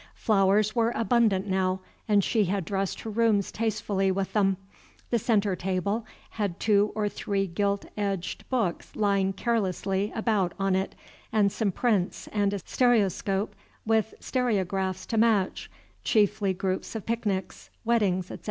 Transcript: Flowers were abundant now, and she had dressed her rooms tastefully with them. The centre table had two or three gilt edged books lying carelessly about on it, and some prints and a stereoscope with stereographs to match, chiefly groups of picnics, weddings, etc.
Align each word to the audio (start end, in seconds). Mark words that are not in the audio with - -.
Flowers 0.15 0.75
were 0.75 0.91
abundant 0.95 1.45
now, 1.45 1.79
and 2.07 2.23
she 2.23 2.45
had 2.45 2.65
dressed 2.65 3.01
her 3.01 3.09
rooms 3.11 3.51
tastefully 3.51 4.09
with 4.09 4.33
them. 4.33 4.57
The 5.11 5.19
centre 5.19 5.55
table 5.55 6.07
had 6.31 6.59
two 6.59 6.91
or 6.95 7.07
three 7.07 7.45
gilt 7.45 7.85
edged 7.95 8.49
books 8.49 8.95
lying 8.95 9.31
carelessly 9.31 10.11
about 10.15 10.53
on 10.57 10.75
it, 10.75 10.95
and 11.31 11.51
some 11.51 11.71
prints 11.71 12.27
and 12.31 12.51
a 12.51 12.59
stereoscope 12.65 13.53
with 13.85 14.15
stereographs 14.19 15.05
to 15.05 15.17
match, 15.19 15.69
chiefly 16.03 16.51
groups 16.51 16.95
of 16.95 17.05
picnics, 17.05 17.69
weddings, 17.85 18.31
etc. 18.31 18.39